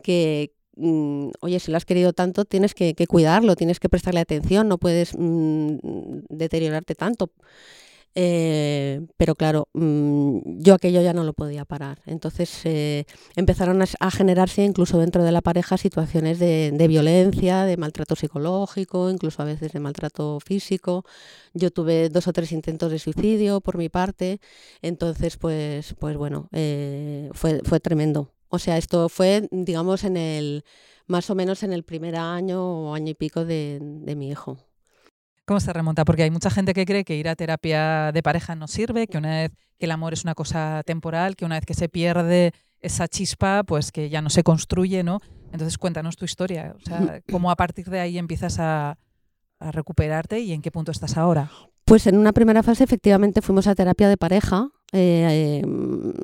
[0.02, 4.66] que, mm, oye, si lo has querido tanto, tienes que, cuidarlo, tienes que prestarle atención,
[4.66, 5.76] no puedes mm,
[6.30, 7.30] deteriorarte tanto.
[8.14, 12.02] Eh, pero claro, mm, yo aquello ya no lo podía parar.
[12.06, 13.04] Entonces eh,
[13.36, 19.42] empezaron a, generarse incluso dentro de la pareja situaciones de, violencia, de maltrato psicológico, incluso
[19.42, 21.04] a veces de maltrato físico.
[21.54, 24.40] Yo tuve dos o tres intentos de suicidio por mi parte.
[24.82, 28.32] Entonces, pues, pues bueno, eh, fue, fue tremendo.
[28.48, 30.64] O sea, esto fue, digamos, en el
[31.06, 33.80] más o menos en el primer año o año y pico de
[34.16, 34.58] mi hijo.
[35.44, 36.04] ¿Cómo se remonta?
[36.04, 39.18] Porque hay mucha gente que cree que ir a terapia de pareja no sirve, que
[39.18, 42.52] una vez que el amor es una cosa temporal, que una vez que se pierde
[42.80, 45.20] esa chispa, pues que ya no se construye, ¿no?
[45.52, 48.98] Entonces cuéntanos tu historia, o sea, cómo a partir de ahí empiezas a,
[49.58, 51.50] a recuperarte y en qué punto estás ahora.
[51.84, 55.62] Pues en una primera fase efectivamente fuimos a terapia de pareja, eh,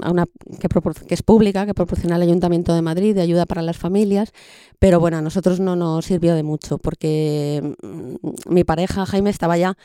[0.02, 0.26] a una
[0.60, 4.32] que, es pública, que proporciona el Ayuntamiento de Madrid, de ayuda para las familias,
[4.78, 9.56] pero bueno, a nosotros no nos sirvió de mucho porque mm, mi pareja Jaime estaba
[9.56, 9.76] ya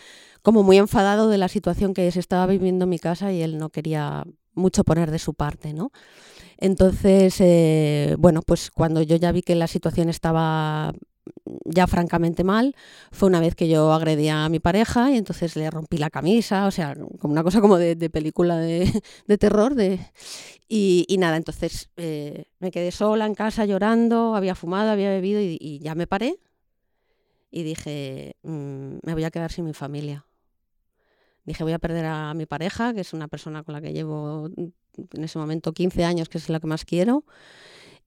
[0.41, 3.57] como muy enfadado de la situación que se estaba viviendo en mi casa y él
[3.57, 5.91] no quería mucho poner de su parte, ¿no?
[6.57, 10.93] Entonces, eh, bueno, pues cuando yo ya vi que la situación estaba
[11.65, 12.75] ya francamente mal
[13.11, 16.67] fue una vez que yo agredí a mi pareja y entonces le rompí la camisa,
[16.67, 19.75] o sea, como una cosa como de, película de, terror.
[19.75, 19.99] De,
[20.67, 25.79] y, nada, entonces eh, me quedé sola en casa llorando, había fumado, había bebido y,
[25.79, 26.39] ya me paré
[27.51, 30.25] y dije, mm, me voy a quedar sin mi familia.
[31.45, 34.49] Dije, voy a perder a mi pareja, que es una persona con la que llevo
[34.55, 37.25] en ese momento 15 años, que es la que más quiero,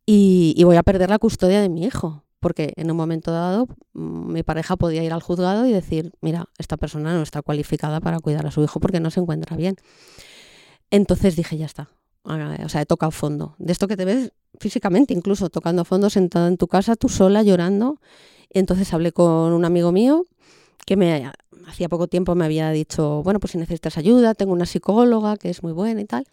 [0.06, 4.32] y, voy a perder la custodia de mi hijo, porque en un momento dado mm,
[4.32, 8.20] mi pareja podía ir al juzgado y decir, mira, esta persona no está cualificada para
[8.20, 9.76] cuidar a su hijo porque no se encuentra bien.
[10.90, 11.88] Entonces dije, ya está,
[12.22, 13.54] o sea, he tocado fondo.
[13.58, 17.42] De esto que te ves físicamente, incluso tocando fondo, sentada en tu casa, tú sola,
[17.42, 18.00] llorando.
[18.50, 20.24] Entonces hablé con un amigo mío
[20.86, 21.30] que me
[21.66, 25.50] hacía poco tiempo me había dicho, bueno, pues si necesitas ayuda, tengo una psicóloga que
[25.50, 26.26] es muy buena y tal.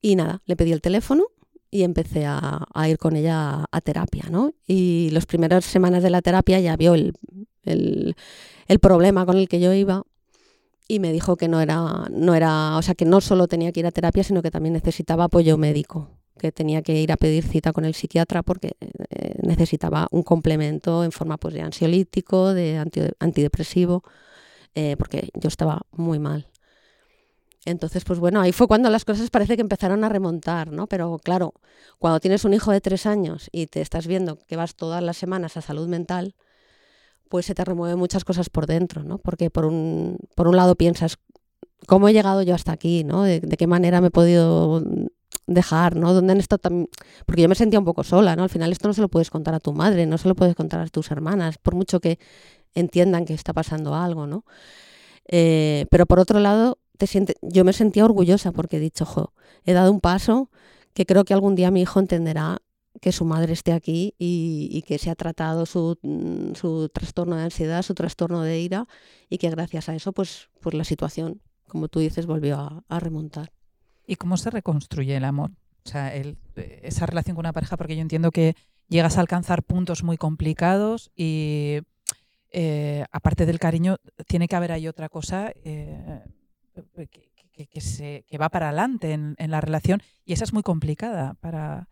[0.00, 1.26] Y nada, le pedí el teléfono
[1.72, 4.52] y empecé a, ir con ella a, terapia, ¿no?
[4.66, 7.14] Y las primeras semanas de la terapia ya vio el,
[8.80, 10.04] problema con el que yo iba
[10.86, 13.80] y me dijo que no era, no era, o sea, que no solo tenía que
[13.80, 17.42] ir a terapia, sino que también necesitaba apoyo médico, que tenía que ir a pedir
[17.42, 18.72] cita con el psiquiatra porque
[19.08, 22.84] eh, necesitaba un complemento en forma pues, de ansiolítico, de
[23.18, 24.02] antidepresivo,
[24.74, 26.51] eh, porque yo estaba muy mal.
[27.64, 30.88] Entonces, pues bueno, ahí fue cuando las cosas parece que empezaron a remontar, ¿no?
[30.88, 31.54] Pero claro,
[31.98, 35.16] cuando tienes un hijo de tres años y te estás viendo que vas todas las
[35.16, 36.34] semanas a salud mental,
[37.28, 39.18] pues se te remueven muchas cosas por dentro, ¿no?
[39.18, 41.18] Porque por un, por un lado piensas,
[41.86, 43.22] ¿cómo he llegado yo hasta aquí, ¿no?
[43.22, 44.82] De, qué manera me he podido
[45.46, 46.12] dejar, ¿no?
[46.12, 46.88] ¿Dónde han estado tan...
[47.26, 48.42] Porque yo me sentía un poco sola, ¿no?
[48.42, 50.54] Al final esto no se lo puedes contar a tu madre, no se lo puedes
[50.56, 52.18] contar a tus hermanas, por mucho que
[52.74, 54.44] entiendan que está pasando algo, ¿no?
[55.28, 56.78] Eh, pero por otro lado,
[57.42, 59.32] yo me sentía orgullosa porque he dicho, jo,
[59.64, 60.50] he dado un paso
[60.94, 62.58] que creo que algún día mi hijo entenderá
[63.00, 67.82] que su madre esté aquí y, que se ha tratado mm, su, trastorno de ansiedad,
[67.82, 68.86] su trastorno de ira
[69.28, 73.52] y que gracias a eso, pues, pues la situación, como tú dices, volvió a, remontar.
[74.06, 75.52] ¿Y cómo se reconstruye el amor?
[75.84, 78.54] O sea, esa relación con una pareja, porque yo entiendo que
[78.88, 81.78] llegas a alcanzar puntos muy complicados y
[82.50, 83.96] eh, aparte del cariño,
[84.28, 86.22] tiene que haber ahí otra cosa eh,
[87.70, 91.88] que, se, va para adelante en, la relación y esa es muy complicada para...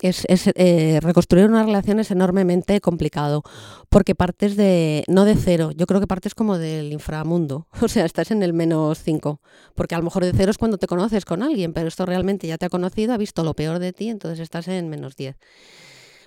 [0.00, 3.42] Es, eh, reconstruir una relación es enormemente complicado
[3.88, 8.04] porque partes de no de cero yo creo que partes como del inframundo o sea
[8.04, 9.40] estás en el menos cinco
[9.74, 12.46] porque a lo mejor de cero es cuando te conoces con alguien pero esto realmente
[12.46, 15.36] ya te ha conocido ha visto lo peor de ti entonces estás en menos diez.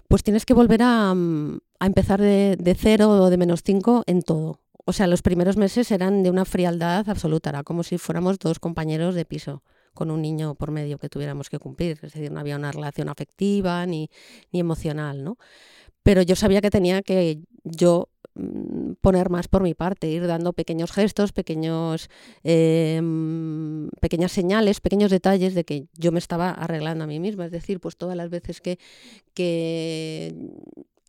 [0.09, 4.21] Pues tienes que volver a, mm, empezar de, de, cero o de menos cinco en
[4.21, 8.39] todo o sea, los primeros meses eran de una frialdad absoluta, era como si fuéramos
[8.39, 9.63] dos compañeros de piso
[9.93, 13.09] con un niño por medio que tuviéramos que cumplir, es decir, no había una relación
[13.09, 14.09] afectiva ni,
[14.51, 15.37] ni emocional, ¿no?
[16.03, 20.53] Pero yo sabía que tenía que yo mm, poner más por mi parte, ir dando
[20.53, 22.09] pequeños gestos, pequeños,
[22.43, 27.45] em, pequeñas señales, pequeños detalles de que yo me estaba arreglando a mí misma.
[27.45, 28.79] Es decir, pues todas las veces que,
[29.33, 30.33] que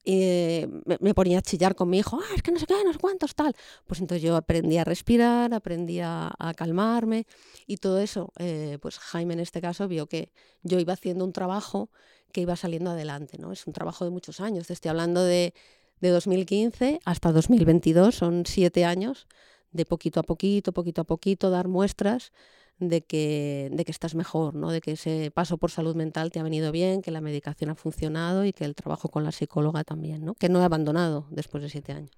[0.05, 0.65] y
[1.01, 2.99] me, ponía a chillar con mi hijo, ah, es que no sé qué, no sé
[2.99, 3.55] cuántos, tal.
[3.87, 7.27] Pues entonces yo aprendí a respirar, aprendí a, calmarme
[7.67, 11.33] y todo eso, eh, pues Jaime en este caso vio que yo iba haciendo un
[11.33, 11.91] trabajo
[12.33, 13.53] que iba saliendo adelante, ¿no?
[13.53, 15.55] Es un trabajo de muchos años, estoy hablando de,
[16.01, 19.29] de 2015 hasta 2022, son siete años
[19.71, 22.33] de poquito a poquito, poquito a poquito, dar muestras
[22.79, 24.71] de que, de que estás mejor, ¿no?
[24.71, 27.75] de que ese paso por salud mental te ha venido bien, que la medicación ha
[27.75, 30.35] funcionado y que el trabajo con la psicóloga también, ¿no?
[30.35, 32.11] que no he abandonado después de siete años.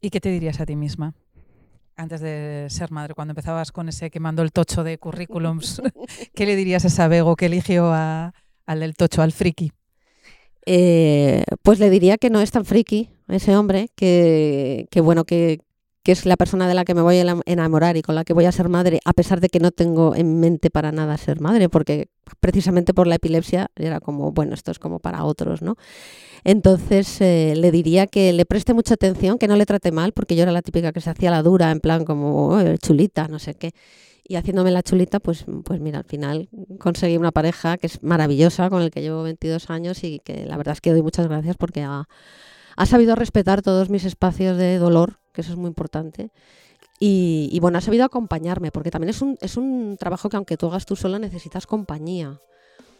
[0.00, 1.14] ¿Y qué te dirías a ti misma?
[1.96, 5.82] Antes de ser madre, cuando empezabas con ese quemando el tocho de currículums,
[6.34, 8.34] ¿qué le dirías a esa Bego que eligió a,
[8.66, 9.72] al del tocho, al friki?
[10.64, 15.60] Eh, pues le diría que no es tan friki ese hombre, que, que bueno, que,
[16.08, 18.32] que es la persona de la que me voy a enamorar y con la que
[18.32, 21.42] voy a ser madre, a pesar de que no tengo en mente para nada ser
[21.42, 22.08] madre, porque
[22.40, 25.76] precisamente por la epilepsia era como, bueno, esto es como para otros, ¿no?
[26.44, 30.34] Entonces eh, le diría que le preste mucha atención, que no le trate mal, porque
[30.34, 33.52] yo era la típica que se hacía la dura, en plan como chulita, no sé
[33.52, 33.72] qué.
[34.26, 38.70] Y haciéndome la chulita, pues, pues mira, al final conseguí una pareja que es maravillosa,
[38.70, 41.58] con el que llevo 22 años y que la verdad es que doy muchas gracias
[41.58, 42.08] porque ha,
[42.78, 46.30] ha sabido respetar todos mis espacios de dolor, que eso es muy importante.
[47.00, 50.66] Y, bueno, ha sabido acompañarme, porque también es un, es un trabajo que aunque tú
[50.66, 52.40] hagas tú sola, necesitas compañía.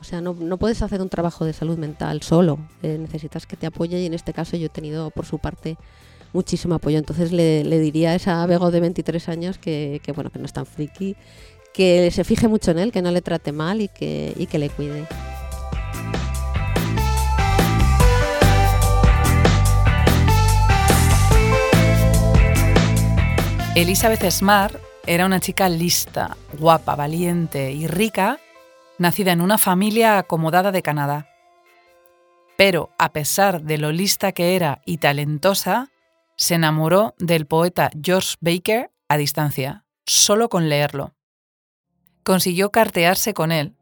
[0.00, 3.56] O sea, no, no puedes hacer un trabajo de salud mental solo, eh, necesitas que
[3.56, 5.76] te apoye y en este caso yo he tenido por su parte
[6.32, 6.98] muchísimo apoyo.
[6.98, 10.46] Entonces le, le diría a esa Bego de 23 años que, que, bueno, que no
[10.46, 11.14] es tan friki,
[11.72, 14.58] que se fije mucho en él, que no le trate mal y que, y que
[14.58, 15.06] le cuide.
[23.78, 24.74] Elizabeth Smart
[25.06, 28.40] era una chica lista, guapa, valiente y rica,
[28.98, 31.28] nacida en una familia acomodada de Canadá.
[32.56, 35.92] Pero, a pesar de lo lista que era y talentosa,
[36.36, 41.14] se enamoró del poeta George Baker a distancia, solo con leerlo.
[42.24, 43.76] consiguió cartearse con él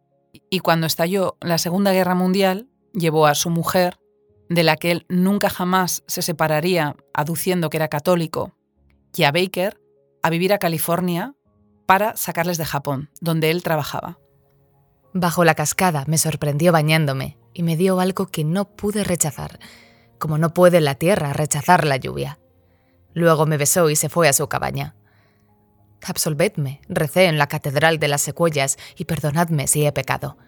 [0.51, 3.99] y cuando estalló la Segunda Guerra Mundial llevó a su mujer,
[4.51, 8.53] de la que él nunca jamás se separaría, aduciendo que era católico,
[9.17, 9.86] y a Baker
[10.27, 11.35] a vivir a California
[11.87, 14.19] para sacarles de Japón, donde él trabajaba.
[15.15, 19.61] Bajo la cascada me sorprendió bañándome y me dio algo que no pude rechazar,
[20.19, 22.41] como no puede la tierra rechazar la lluvia.
[23.15, 24.97] Luego me besó y se fue a su cabaña.
[26.05, 30.39] Absolvedme, recé en la Catedral de las Secuellas y perdonadme si he pecado.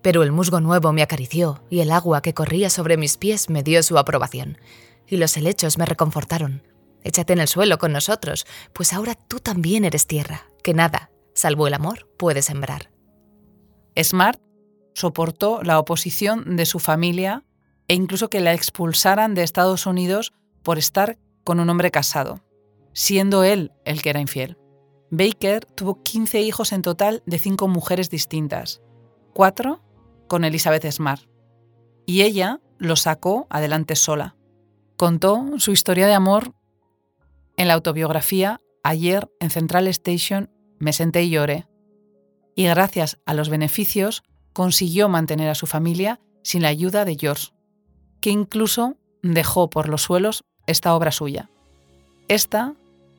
[0.00, 3.62] Pero el musgo nuevo me acarició y el agua que corría sobre mis pies me
[3.62, 4.56] dio su aprobación.
[5.06, 6.62] Y los helechos me reconfortaron.
[7.04, 11.66] Échate en el suelo con nosotros, pues ahora tú también eres tierra, que nada, salvo
[11.66, 12.90] el amor, puede sembrar.
[14.02, 14.40] Smart
[14.94, 17.44] soportó la oposición de su familia
[17.88, 22.42] e incluso que la expulsaran de Estados Unidos por estar con un hombre casado,
[22.94, 24.56] siendo él el que era infiel.
[25.10, 28.80] Baker tuvo 15 hijos en total de cinco mujeres distintas,
[29.34, 29.82] cuatro
[30.26, 31.28] con Elizabeth Smart,
[32.06, 34.36] y ella lo sacó adelante sola.
[34.96, 36.54] Contó su historia de amor
[37.56, 41.66] en la autobiografía Ayer en Central Station me senté y lloré,
[42.54, 47.48] y gracias a los beneficios consiguió mantener a su familia sin la ayuda de George,
[48.20, 51.48] que incluso dejó por los suelos esta obra suya.
[52.28, 52.74] Esta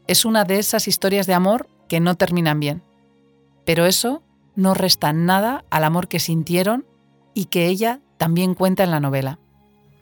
[0.05, 2.83] es una de esas historias de amor que no terminan bien,
[3.65, 4.21] pero eso
[4.55, 6.85] no resta nada al amor que sintieron
[7.33, 9.39] y que ella también cuenta en la novela.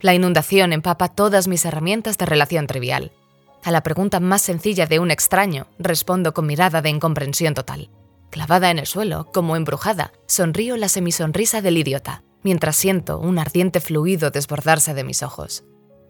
[0.02, 3.14] La inundación empapa todas mis herramientas de relación trivial.
[3.64, 7.90] A la pregunta más sencilla de un extraño respondo con mirada de incomprensión total.
[8.30, 13.80] Clavada en el suelo, como embrujada, sonrío la semisonrisa del idiota, mientras siento un ardiente
[13.80, 15.64] fluido desbordarse de mis ojos.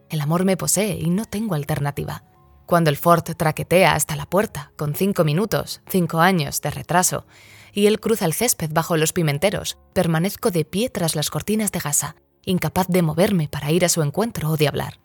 [0.10, 2.24] El amor me posee y no tengo alternativa.
[2.66, 7.28] Cuando el Ford traquetea hasta la puerta, con cinco minutos, cinco años de retraso,
[7.72, 11.80] y él cruza el césped bajo los pimenteros, permanezco de pie tras las cortinas de
[11.80, 15.03] gasa, incapaz de moverme para ir a su encuentro o de hablar.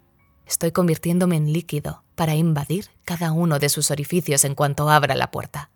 [0.49, 5.31] Estoy convirtiéndome en líquido para invadir cada uno de sus orificios en cuanto abra la
[5.31, 5.69] puerta.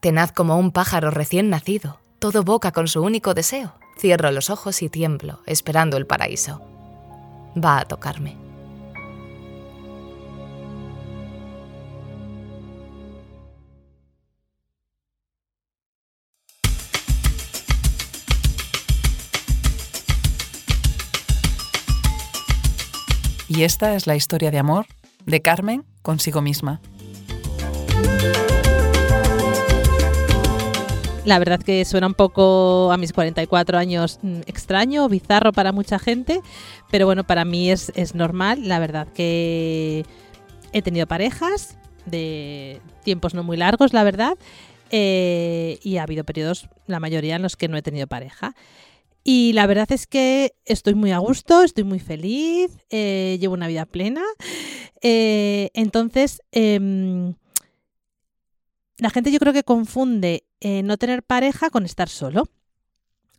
[0.00, 3.74] Tenaz como un pájaro recién nacido, todo boca con su único deseo.
[3.98, 6.60] Cierro los ojos y tiemblo, esperando el paraíso.
[7.56, 8.39] Va a tocarme.
[23.50, 24.86] Y esta es la historia de amor
[25.26, 26.80] de Carmen consigo misma.
[31.24, 35.98] La verdad que suena un poco a mis 44 años mm, extraño, bizarro para mucha
[35.98, 36.42] gente,
[36.92, 38.68] pero bueno, para mí es, normal.
[38.68, 40.06] La verdad que
[40.72, 44.38] he tenido parejas de tiempos no muy largos, la verdad,
[44.92, 48.54] eh, y ha habido periodos, la mayoría, en los que no he tenido pareja.
[49.22, 53.68] Y la verdad es que estoy muy a gusto, estoy muy feliz, eh, llevo una
[53.68, 54.22] vida plena.
[55.02, 57.34] Eh, entonces, em,
[58.98, 62.48] la gente yo creo que confunde eh, no tener pareja con estar solo.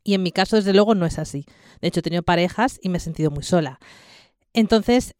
[0.04, 1.46] Y en mi caso, desde luego, no es así.
[1.82, 3.80] De hecho, he tenido parejas y me he sentido muy sola.
[4.54, 5.14] Entonces,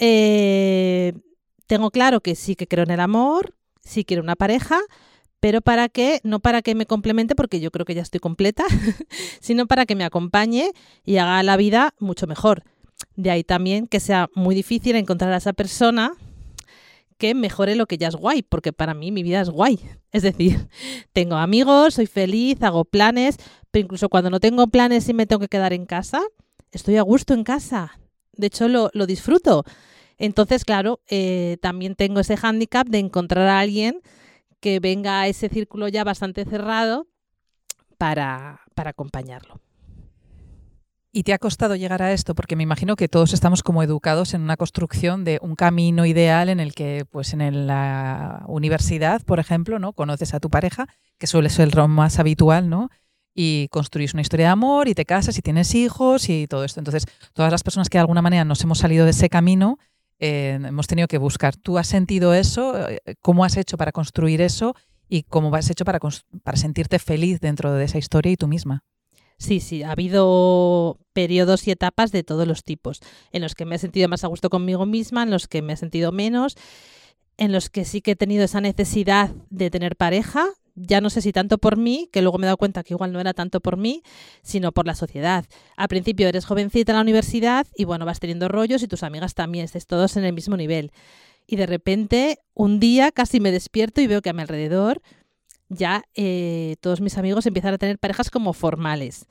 [1.68, 4.80] tengo claro que sí que creo en el amor, sí quiero una pareja,
[5.42, 8.64] pero para que, no para que me complemente, porque yo creo que ya estoy completa,
[9.42, 10.72] sino para que me acompañe
[11.04, 12.64] y haga la vida mucho mejor.
[13.16, 16.14] De ahí también que sea muy difícil encontrar a esa persona
[17.18, 19.80] que mejore lo que ya es guay, porque para mí mi vida es guay.
[20.12, 20.68] Es decir,
[21.14, 23.38] tengo amigos, soy feliz, hago planes,
[23.72, 26.22] pero incluso cuando no tengo planes y me tengo que quedar en casa,
[26.72, 28.00] estoy a gusto en casa.
[28.34, 29.64] De hecho, lo, disfruto.
[30.20, 34.02] Entonces, claro, eh, también tengo ese hándicap de encontrar a alguien
[34.62, 37.08] que venga a ese círculo ya bastante cerrado
[37.98, 39.60] para, para acompañarlo.
[41.14, 42.36] ¿Y te ha costado llegar a esto?
[42.36, 46.48] Porque me imagino que todos estamos como educados en una construcción de un camino ideal
[46.48, 49.92] en el que, pues en la universidad, por ejemplo, ¿no?
[49.92, 50.88] Conoces a tu pareja,
[51.18, 52.90] que suele ser lo más habitual, ¿no?
[53.34, 56.80] Y construís una historia de amor y te casas y tienes hijos y todo esto.
[56.80, 59.80] Entonces, todas las personas que de alguna manera nos hemos salido de ese camino,
[60.22, 61.56] hemos tenido que buscar.
[61.56, 62.90] ¿Tú has sentido eso?
[62.90, 64.76] Eh, ¿Cómo has hecho para construir eso?
[65.10, 68.84] ¿Y cómo has hecho para, para sentirte feliz dentro de esa historia y tú misma?
[69.38, 73.02] Sí, sí, ha habido periodos y etapas de todos los tipos,
[73.32, 75.74] en los que me he sentido más a gusto conmigo misma, en los que me
[75.74, 76.56] he sentido menos,
[77.38, 80.46] en los que sí que he tenido esa necesidad de tener pareja,
[80.76, 83.12] ya no sé si tanto por mí, que luego me he dado cuenta que igual
[83.12, 84.04] no era tanto por mí,
[84.42, 85.46] sino por la sociedad.
[85.76, 89.34] Al principio eres jovencita en la universidad y bueno, vas teniendo rollos y tus amigas
[89.34, 90.92] también, estés todos en el mismo nivel.
[91.48, 95.02] Y de repente, un día casi me despierto y veo que a mi alrededor
[95.70, 99.28] ya eh, todos mis amigos empiezan a tener parejas como formales.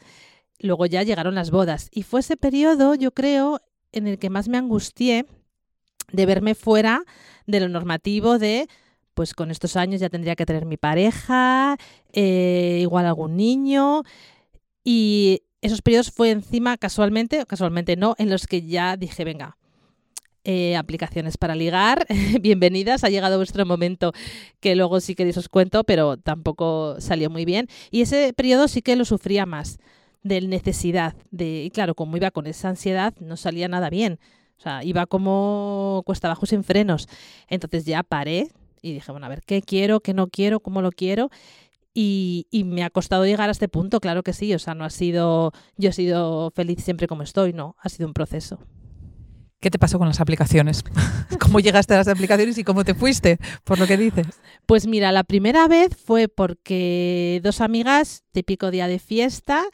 [0.58, 1.88] Luego ya llegaron las bodas.
[1.92, 3.60] Y fue ese periodo, yo creo,
[3.92, 5.26] en el que más me angustié
[6.12, 7.04] de verme fuera
[7.46, 8.68] de lo normativo de
[9.20, 11.76] pues con estos años ya tendría que tener mi pareja,
[12.10, 14.02] eh, igual algún niño.
[14.82, 19.58] Y esos periodos fue encima casualmente, casualmente no, en los que ya dije, venga,
[20.44, 22.06] eh, aplicaciones para ligar,
[22.40, 24.14] bienvenidas, ha llegado vuestro momento
[24.58, 27.68] que luego sí queréis os cuento, pero tampoco salió muy bien.
[27.90, 29.80] Y ese periodo sí que lo sufría más,
[30.22, 34.18] de necesidad, de, y claro, como iba con esa ansiedad, no salía nada bien.
[34.56, 37.06] O sea, iba como cuesta abajo sin frenos.
[37.48, 38.48] Entonces ya paré
[38.82, 41.30] y dije, bueno, a ver, ¿qué quiero, qué no quiero, cómo lo quiero?
[41.92, 44.54] Y, y, me ha costado llegar a este punto, claro que sí.
[44.54, 48.06] O sea, no ha sido, yo he sido feliz siempre como estoy, no, ha sido
[48.06, 48.58] un proceso.
[49.60, 50.82] ¿Qué te pasó con las aplicaciones?
[51.40, 54.26] ¿Cómo llegaste a las aplicaciones y cómo te fuiste, por lo que dices?
[54.64, 59.64] Pues mira, la primera vez fue porque dos amigas, típico día de fiesta,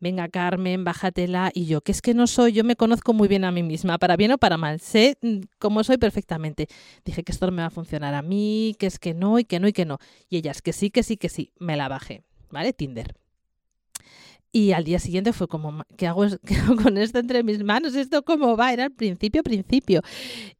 [0.00, 3.44] venga Carmen, bájatela, y yo, que es que no soy, yo me conozco muy bien
[3.44, 6.68] a mí misma, para bien o para mal, sé mm, cómo soy perfectamente.
[7.04, 9.44] Dije que esto no me va a funcionar a mí, que es que no, y
[9.44, 9.98] que no, y que no.
[10.28, 12.72] Y ellas, que sí, que sí, que sí, me la bajé, ¿vale?
[12.72, 13.14] Tinder.
[14.50, 17.94] Y al día siguiente fue como, ¿qué hago, ¿qué hago con esto entre mis manos?
[17.94, 18.72] ¿Esto cómo va?
[18.72, 20.00] Era el principio, principio.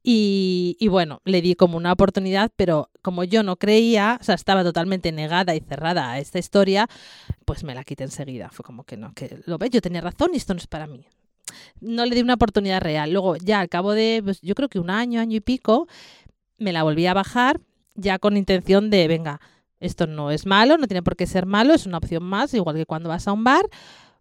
[0.03, 4.34] Y, y, bueno, le di como una oportunidad, pero como yo no creía, o sea,
[4.34, 6.86] estaba totalmente negada y cerrada a esta historia,
[7.45, 8.51] pues me la quité enseguida.
[8.51, 10.86] Fue como que no, que lo ves, yo tenía razón y esto no es para
[10.86, 11.07] mí.
[11.80, 13.11] No le di una oportunidad real.
[13.11, 15.89] Luego, ya al cabo de, pues, yo creo que un año, año y pico,
[16.59, 17.61] me la volví a bajar,
[17.95, 19.41] ya con intención de, venga,
[19.81, 22.76] esto no es malo, no tiene por qué ser malo, es una opción más, igual
[22.76, 23.68] que cuando vas a un bar.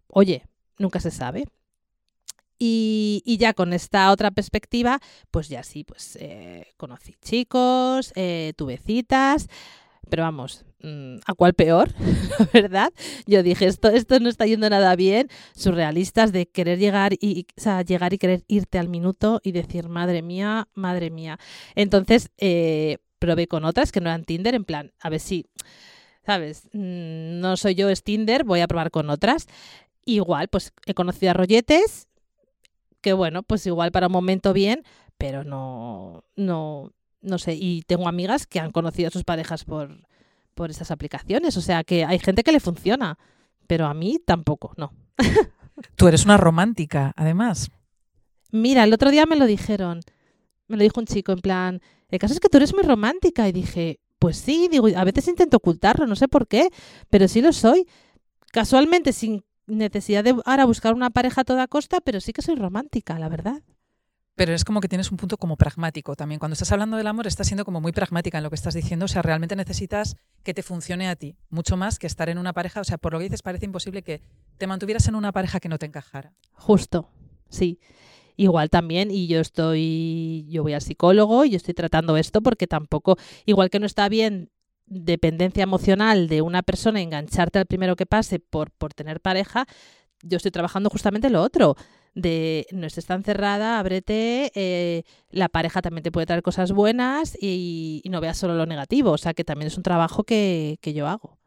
[0.08, 0.44] Oye,
[0.78, 1.44] nunca se sabe.
[2.60, 4.98] Y, ya con esta otra perspectiva,
[5.30, 9.48] pues ya sí, pues eh, conocí chicos, eh, tuve citas,
[10.10, 11.90] pero vamos, mm, ¿a cuál peor?
[12.52, 12.92] ¿Verdad?
[13.26, 17.46] Yo dije, esto, esto no está yendo nada bien, surrealistas de querer llegar y,
[17.86, 21.38] llegar y querer irte al minuto y decir, madre mía, madre mía.
[21.76, 25.46] Entonces, eh, probé con otras que no eran Tinder, en plan, a ver si,
[26.24, 26.68] ¿sabes?
[26.72, 29.46] Mm, no soy yo, es Tinder, voy a probar con otras.
[30.04, 32.08] Igual, pues he conocido a rolletes,
[33.00, 34.84] que bueno, pues igual para un momento bien,
[35.18, 37.54] pero no, no, no sé.
[37.54, 40.06] Y tengo amigas que han conocido a sus parejas por,
[40.54, 43.18] por esas aplicaciones, o sea que hay gente que le funciona,
[43.66, 44.92] pero a mí tampoco, no.
[45.96, 47.70] Tú eres una romántica, además.
[48.50, 50.00] Mira, el otro día me lo dijeron,
[50.66, 53.48] me lo dijo un chico en plan, el caso es que tú eres muy romántica.
[53.48, 56.68] Y dije, pues sí, digo, a veces intento ocultarlo, no sé por qué,
[57.10, 57.86] pero sí lo soy.
[58.52, 62.56] Casualmente, sin necesidad de ahora buscar una pareja a toda costa, pero sí que soy
[62.56, 63.62] romántica, la verdad.
[64.34, 66.38] Pero es como que tienes un punto como pragmático también.
[66.38, 69.06] Cuando estás hablando del amor, estás siendo como muy pragmática en lo que estás diciendo.
[69.06, 72.52] O sea, realmente necesitas que te funcione a ti, mucho más que estar en una
[72.52, 72.80] pareja.
[72.80, 74.22] O sea, por lo que dices, parece imposible que
[74.56, 76.34] te mantuvieras en una pareja que no te encajara.
[76.52, 77.10] Justo,
[77.48, 77.80] sí
[78.38, 82.66] igual también y yo estoy yo voy al psicólogo y yo estoy tratando esto porque
[82.66, 84.50] tampoco igual que no está bien
[84.86, 89.66] dependencia emocional de una persona engancharte al primero que pase por por tener pareja
[90.22, 91.76] yo estoy trabajando justamente lo otro
[92.14, 97.36] de no estés tan cerrada, ábrete, eh, la pareja también te puede traer cosas buenas
[97.40, 100.78] y, y, no veas solo lo negativo, o sea que también es un trabajo que,
[100.80, 101.38] que yo hago.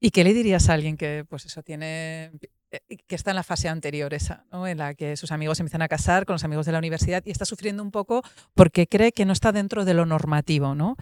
[0.00, 2.30] ¿Y qué le dirías a alguien que pues eso tiene
[2.70, 4.66] que está en la fase anterior esa, ¿no?
[4.66, 7.30] en la que sus amigos empiezan a casar con los amigos de la universidad y
[7.30, 8.22] está sufriendo un poco
[8.54, 10.96] porque cree que no está dentro de lo normativo, ¿no?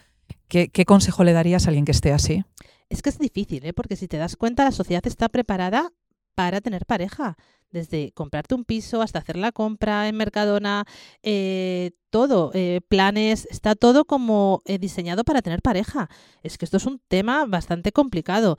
[0.49, 2.45] ¿Qué, consejo le darías a alguien que esté así?
[2.89, 3.73] Es que es difícil, ¿eh?
[3.73, 5.91] porque si te das cuenta, la sociedad está preparada
[6.35, 7.37] para tener pareja.
[7.71, 10.85] Desde comprarte un piso hasta hacer la compra en Mercadona,
[11.23, 16.09] eh, todo, eh, planes, está todo como eh, diseñado para tener pareja.
[16.43, 18.57] Es que esto es un tema bastante complicado.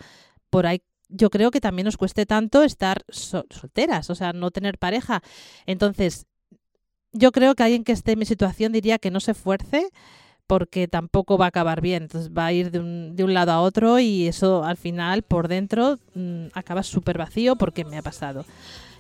[0.49, 4.77] Por ahí yo creo que también nos cueste tanto estar solteras, o sea, no tener
[4.77, 5.21] pareja.
[5.65, 6.25] Entonces,
[7.11, 9.89] yo creo que alguien que esté en mi situación diría que no se esfuerce
[10.47, 12.03] porque tampoco va a acabar bien.
[12.03, 15.23] Entonces va a ir de un, de un lado a otro y eso al final
[15.23, 18.45] por dentro mmm, acaba súper vacío porque me ha pasado.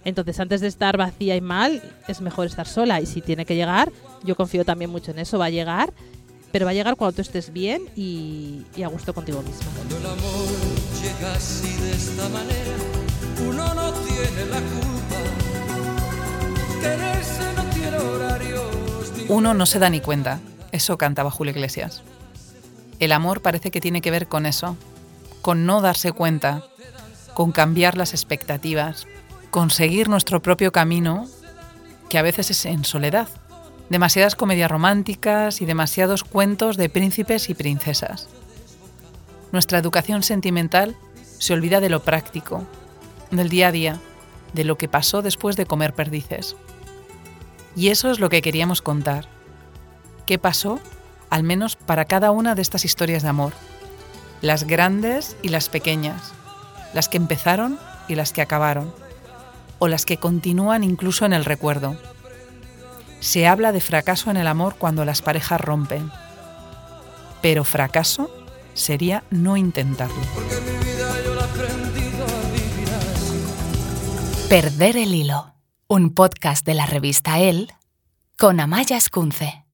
[0.05, 3.55] Entonces antes de estar vacía y mal es mejor estar sola y si tiene que
[3.55, 3.91] llegar,
[4.23, 5.93] yo confío también mucho en eso, va a llegar
[6.55, 9.65] pero va a llegar cuando tú estés bien y, y a gusto contigo misma.
[13.47, 13.93] Uno no.
[19.27, 20.39] Uno no se da ni cuenta.
[20.71, 22.03] Eso cantaba Julio Iglesias.
[22.99, 24.77] El amor parece que tiene que ver con eso,
[25.41, 26.63] con no darse cuenta,
[27.33, 29.07] con cambiar las expectativas,
[29.49, 31.27] con seguir nuestro propio camino,
[32.09, 33.27] que a veces es en soledad
[33.89, 38.27] demasiadas comedias románticas y demasiados cuentos de príncipes y princesas.
[39.51, 40.95] Nuestra educación sentimental
[41.37, 42.65] se olvida de lo práctico,
[43.31, 43.99] del día a día,
[44.53, 46.55] de lo que pasó después de comer perdices.
[47.75, 49.27] Y eso es lo que queríamos contar.
[50.25, 50.79] ¿Qué pasó?
[51.29, 53.53] Al menos para cada una de estas historias de amor.
[54.41, 56.33] Las grandes y las pequeñas.
[56.93, 57.77] Las que empezaron
[58.07, 58.93] y las que acabaron.
[59.79, 61.97] O las que continúan incluso en el recuerdo.
[63.19, 66.11] Se habla de fracaso en el amor cuando las parejas rompen.
[67.41, 68.29] Pero fracaso
[68.73, 70.84] sería no intentarlo.
[74.49, 75.55] Perder el hilo.
[75.87, 77.73] Un podcast de la revista El
[78.37, 79.64] con Amaya Escunce.